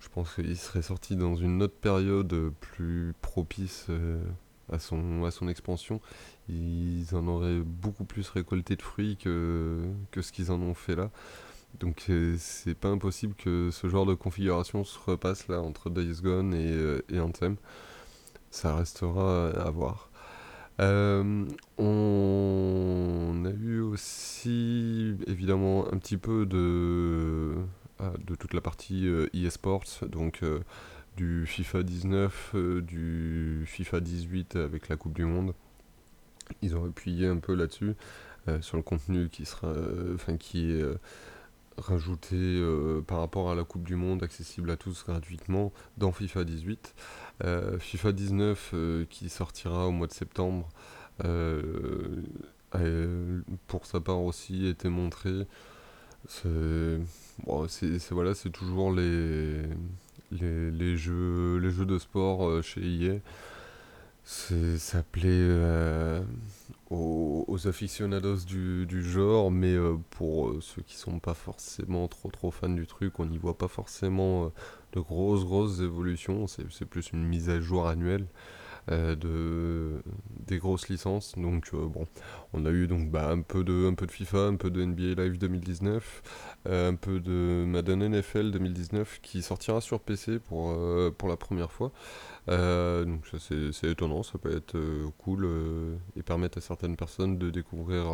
[0.00, 4.22] je pense qu'il serait sorti dans une autre période plus propice euh,
[4.70, 6.00] à, son, à son expansion.
[6.48, 10.96] Ils en auraient beaucoup plus récolté de fruits que, que ce qu'ils en ont fait
[10.96, 11.10] là.
[11.80, 16.20] Donc euh, c'est pas impossible que ce genre de configuration se repasse là entre Days
[16.22, 17.56] Gone et, euh, Anthem.
[18.50, 20.10] Ça restera à voir.
[20.78, 21.44] on
[23.44, 27.54] a eu aussi évidemment un petit peu de
[28.00, 30.60] euh, de toute la partie e-sports, donc euh,
[31.16, 35.54] du FIFA 19, du FIFA 18 avec la Coupe du Monde.
[36.62, 37.94] Ils ont appuyé un peu là-dessus,
[38.60, 39.72] sur le contenu qui sera,
[40.14, 40.84] enfin qui est
[41.78, 42.60] rajouté
[43.06, 46.94] par rapport à la Coupe du Monde, accessible à tous gratuitement dans FIFA 18.
[47.78, 48.74] FIFA 19
[49.10, 50.68] qui sortira au mois de septembre,
[53.66, 55.46] pour sa part aussi été montré.
[56.28, 56.98] C'est
[57.44, 57.66] bon,
[58.10, 59.62] voilà, c'est toujours les,
[60.32, 63.18] les, jeux les jeux de sport euh, chez EA.
[64.24, 65.48] Ça plaît
[66.92, 66.94] euh,
[67.46, 72.50] aux, aficionados du, genre, mais euh, pour euh, ceux qui sont pas forcément trop trop
[72.50, 74.52] fans du truc, on n'y voit pas forcément
[74.92, 78.26] de grosses grosses évolutions, c'est plus une mise à jour annuelle.
[78.88, 80.02] De,
[80.46, 81.34] des grosses licences.
[81.36, 82.06] Donc bon,
[82.52, 84.84] on a eu donc bah, un, peu de, un peu de FIFA, un peu de
[84.84, 86.22] NBA Live 2019,
[86.66, 90.72] un peu de Madden NFL 2019 qui sortira sur PC pour,
[91.28, 91.92] la première fois.
[92.48, 96.94] Euh, donc ça c'est étonnant, ça peut être euh, cool euh, et permettre à certaines
[96.96, 98.06] personnes de découvrir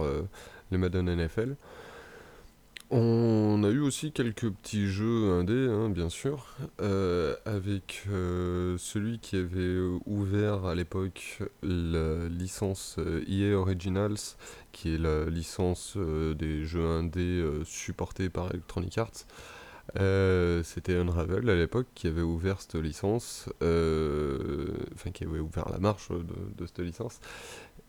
[0.70, 1.56] les Madden NFL.
[2.94, 6.54] On a eu aussi quelques petits jeux indés, hein, bien sûr,
[7.46, 8.06] avec
[8.76, 14.18] celui qui avait ouvert à l'époque la licence EA Originals,
[14.72, 19.24] qui est la licence des jeux indés supportés par Electronic Arts.
[19.96, 25.68] Euh, c'était Unravel à l'époque qui avait ouvert cette licence, euh, enfin qui avait ouvert
[25.70, 27.20] la marche de, cette licence.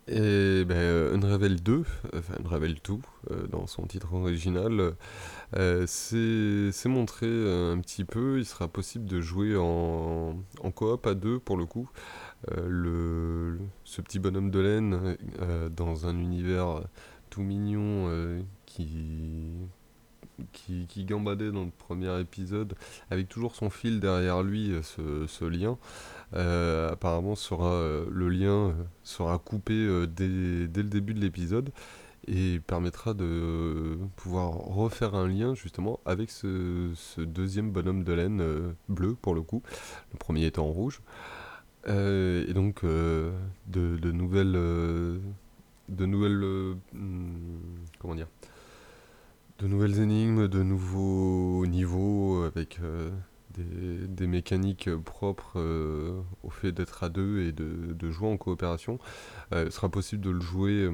[0.07, 1.83] Et ben, Unravel 2,
[2.13, 2.93] enfin Unravel 2
[3.31, 4.95] euh, dans son titre original,
[5.87, 8.39] c'est montré un petit peu.
[8.39, 11.89] Il sera possible de jouer en, en coop à deux pour le coup.
[12.67, 15.17] Le, ce petit bonhomme de laine
[15.73, 16.81] dans un univers
[17.29, 19.49] tout mignon qui
[20.51, 22.75] qui, gambadait dans le premier épisode,
[23.09, 25.77] avec toujours son fil derrière lui, euh, ce, lien.
[26.33, 29.73] Euh, apparemment, sera, euh, le lien sera coupé
[30.07, 31.71] dès, le début de l'épisode
[32.27, 38.43] et permettra de pouvoir refaire un lien justement avec ce, deuxième bonhomme de laine
[38.87, 39.61] bleu pour le coup,
[40.13, 41.01] le premier étant en rouge.
[41.87, 43.31] et donc de,
[44.11, 47.55] nouvelles, de nouvelles, hmm,
[47.99, 48.27] comment dire,
[49.59, 53.11] de nouvelles énigmes, de nouveaux niveaux avec euh,
[53.55, 58.99] des, mécaniques propres euh, au fait d'être à deux et de, jouer en coopération.
[59.53, 60.89] Euh, il sera possible de le jouer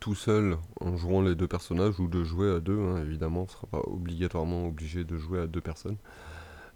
[0.00, 3.40] tout seul en jouant les deux personnages ou de jouer à deux, hein, évidemment.
[3.40, 5.96] On ne sera pas obligatoirement obligé de jouer à deux personnes.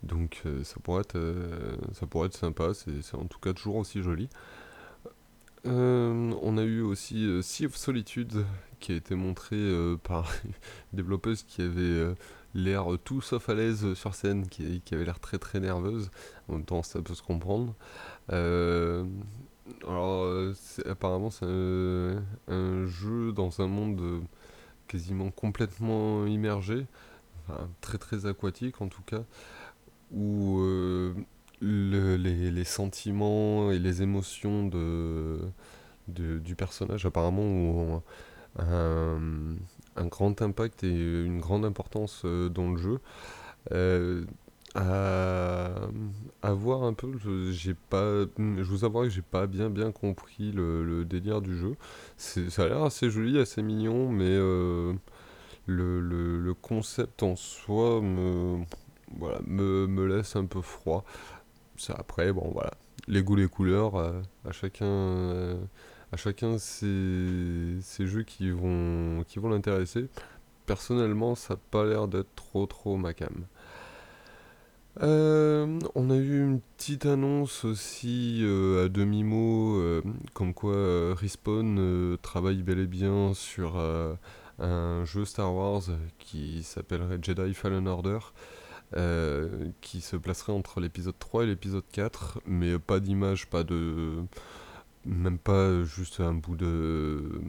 [0.03, 1.19] Donc ça, pourrait être,
[1.93, 4.29] ça pourrait être sympa, c'est en tout cas toujours aussi joli.
[5.65, 8.45] on a eu aussi Sea of Solitude
[8.81, 10.53] qui a été montré euh, par une
[10.93, 12.15] développeuse qui avait euh,
[12.55, 16.11] l'air tout sauf à l'aise sur scène, qui, avait l'air très très nerveuse.
[16.49, 17.75] En même temps, ça peut se comprendre.
[18.33, 19.05] Euh,
[19.87, 20.27] alors,
[20.89, 24.23] apparemment, c'est un, jeu dans un monde
[24.87, 26.87] quasiment complètement immergé,
[27.81, 29.25] très très aquatique en tout cas,
[30.13, 30.61] où
[31.61, 35.41] les, sentiments et les émotions de,
[36.07, 38.03] du personnage apparemment ont
[38.59, 43.01] un, grand impact et une grande importance euh, dans le jeu.
[43.73, 44.25] Euh,
[44.75, 47.11] à, voir un peu,
[47.51, 51.77] j'ai pas, je vous avoue que j'ai pas bien bien compris le, délire du jeu.
[52.19, 54.93] Ça a l'air assez joli, assez mignon, mais euh,
[55.67, 58.59] le, le, concept en soi me,
[59.17, 61.05] voilà, me, me laisse un peu froid.
[61.89, 62.73] Après, bon voilà,
[63.09, 65.57] les goûts, les couleurs, à chacun
[66.17, 70.09] chacun ces, jeux qui vont, qui vont l'intéresser.
[70.67, 73.47] Personnellement, ça n'a pas l'air d'être trop trop ma cam.
[75.03, 80.03] Euh, on a eu une petite annonce aussi euh, à demi-mot, euh,
[80.33, 83.77] comme quoi Respawn travaille bel et bien sur
[84.59, 85.83] un jeu Star Wars
[86.19, 88.19] qui s'appellerait Jedi Fallen Order,
[89.83, 94.25] qui se placerait entre l'épisode 3 et l'épisode 4, mais pas d'image, pas de
[95.07, 97.41] même pas juste un bout de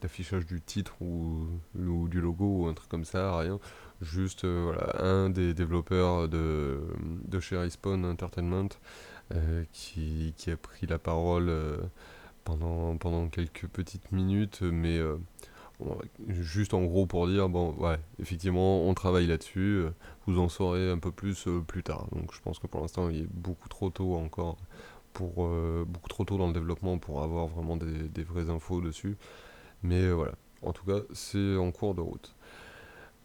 [0.00, 1.46] d'affichage du titre ou,
[1.78, 3.58] ou, du logo ou un truc comme ça, rien.
[4.02, 6.80] Juste euh, voilà, un des développeurs de,
[7.24, 8.68] de chez Respawn Entertainment
[9.34, 11.78] euh, qui, qui, a pris la parole euh,
[12.44, 15.00] pendant, pendant quelques petites minutes, mais
[16.28, 19.84] juste en gros pour dire, bon, ouais, effectivement, on travaille là-dessus,
[20.26, 22.06] vous en saurez un peu plus plus tard.
[22.12, 24.58] Donc je pense que pour l'instant, il est beaucoup trop tôt encore
[25.16, 29.16] pour euh, beaucoup trop tôt dans le développement pour avoir vraiment des, vraies infos dessus.
[29.82, 32.34] Mais euh, voilà, en tout cas, c'est en cours de route.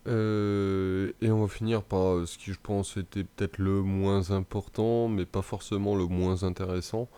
[0.08, 5.10] Euh, et on va finir par ce qui je pense était peut-être le moins important,
[5.10, 7.10] mais pas forcément le moins intéressant.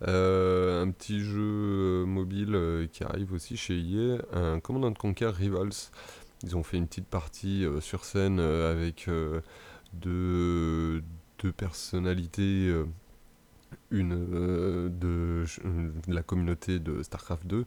[0.00, 5.90] un petit jeu mobile qui arrive aussi chez EA, un Command Conquer Rivals.
[6.42, 9.08] Ils ont fait une petite partie sur scène avec
[9.92, 11.02] deux,
[11.38, 12.74] deux personnalités
[13.92, 15.44] une euh, de,
[16.08, 17.64] la communauté de StarCraft 2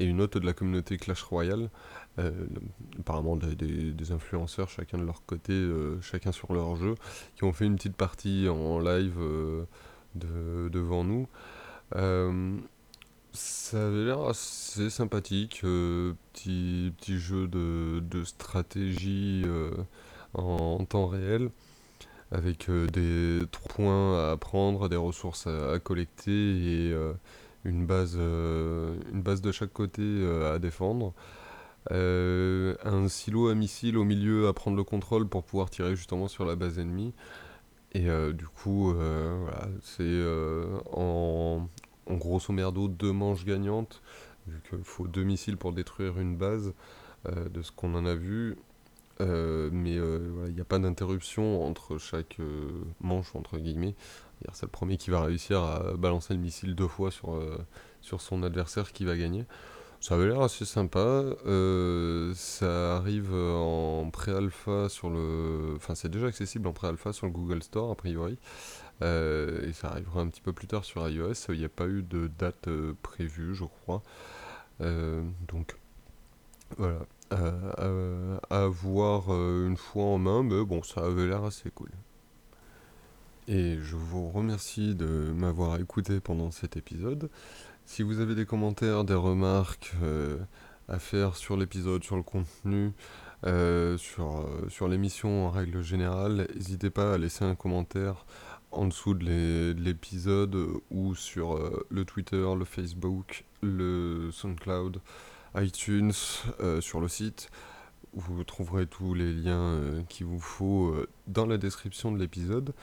[0.00, 1.68] et une autre de la communauté Clash Royale,
[2.18, 2.46] euh,
[2.98, 6.94] apparemment des, influenceurs chacun de leur côté, euh, chacun sur leur jeu,
[7.36, 9.18] qui ont fait une petite partie en live
[10.14, 11.28] devant nous.
[13.34, 19.72] Ça avait l'air assez sympathique, euh, petit, petit jeu de, de stratégie euh,
[20.34, 21.50] en temps réel,
[22.34, 27.12] avec euh, des points à prendre, des ressources à, collecter et euh,
[27.64, 30.02] une base, euh, une base de chaque côté
[30.52, 31.14] à défendre.
[31.90, 36.44] Un silo à missiles au milieu à prendre le contrôle pour pouvoir tirer justement sur
[36.44, 37.12] la base ennemie.
[37.92, 40.22] Et du coup, voilà, c'est
[40.92, 41.68] en,
[42.06, 44.02] en grosso merdo deux manches gagnantes,
[44.46, 46.72] vu qu'il faut deux missiles pour détruire une base,
[47.26, 48.56] de ce qu'on en a vu.
[49.20, 52.68] Euh, mais euh, il n'y a pas d'interruption entre chaque euh,
[53.00, 53.94] manche, entre guillemets.
[54.52, 57.40] C'est le premier qui va réussir à balancer le missile deux fois sur,
[58.02, 59.46] sur son adversaire qui va gagner.
[60.00, 61.24] Ça avait l'air assez sympa.
[62.34, 65.72] ça arrive en pré-alpha sur le...
[65.76, 68.36] Enfin, c'est déjà accessible en pré-alpha sur le Google Store, a priori.
[69.00, 71.32] Et ça arrivera un petit peu plus tard sur iOS.
[71.48, 72.68] Il n'y a pas eu de date
[73.02, 74.02] prévue, je crois.
[74.80, 75.74] Donc,
[76.76, 76.98] voilà.
[77.30, 77.50] À,
[78.50, 81.90] à voir euh, une fois en main, mais bon, ça avait l'air assez cool.
[83.48, 87.30] Et je vous remercie de m'avoir écouté pendant cet épisode.
[87.86, 90.38] Si vous avez des commentaires, des remarques euh,
[90.88, 92.92] à faire sur l'épisode, sur le contenu,
[93.46, 98.24] euh, sur, l'émission en règle générale, n'hésitez pas à laisser un commentaire
[98.70, 100.56] en dessous de l'é- de l'épisode
[100.90, 101.60] ou sur
[101.90, 105.00] le Twitter, le Facebook, le SoundCloud,
[105.56, 106.12] iTunes,
[106.60, 107.50] euh, sur le site.
[108.12, 112.74] Vous trouverez tous les liens euh, qu'il vous faut euh, dans la description de l'épisode.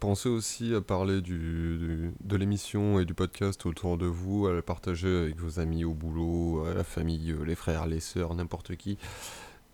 [0.00, 4.60] Pensez aussi à parler du, de l'émission et du podcast autour de vous, à le
[4.60, 8.98] partager avec vos amis au boulot, à la famille, les frères, les sœurs, n'importe qui.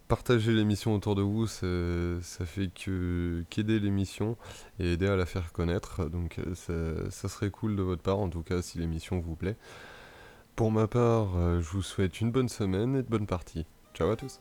[0.06, 1.66] Partager l'émission autour de vous, ça,
[2.22, 4.36] ça fait qu'aider l'émission
[4.78, 6.04] et aider à la faire connaître.
[6.04, 9.56] Donc ça serait cool de votre part, en tout cas si l'émission vous plaît.
[10.60, 13.64] Pour ma part, euh, je vous souhaite une bonne semaine et de bonnes parties.
[13.94, 14.40] Ciao à tous